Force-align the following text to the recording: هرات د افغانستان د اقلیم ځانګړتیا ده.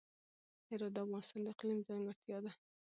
هرات 0.69 0.91
د 0.93 0.97
افغانستان 1.05 1.41
د 1.43 1.47
اقلیم 1.53 1.79
ځانګړتیا 1.87 2.37
ده. 2.43 2.51